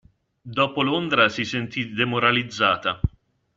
[0.41, 2.99] Dopo Londra si sentì demoralizzata.